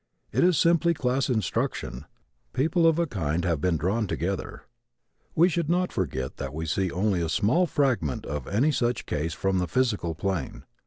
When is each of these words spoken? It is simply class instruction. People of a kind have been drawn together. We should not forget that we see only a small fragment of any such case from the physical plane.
It 0.31 0.43
is 0.43 0.57
simply 0.57 0.95
class 0.95 1.29
instruction. 1.29 2.05
People 2.53 2.87
of 2.87 2.97
a 2.97 3.05
kind 3.05 3.45
have 3.45 3.61
been 3.61 3.77
drawn 3.77 4.07
together. 4.07 4.63
We 5.35 5.47
should 5.47 5.69
not 5.69 5.91
forget 5.93 6.37
that 6.37 6.55
we 6.55 6.65
see 6.65 6.89
only 6.89 7.21
a 7.21 7.29
small 7.29 7.67
fragment 7.67 8.25
of 8.25 8.47
any 8.47 8.71
such 8.71 9.05
case 9.05 9.35
from 9.35 9.59
the 9.59 9.67
physical 9.67 10.15
plane. 10.15 10.63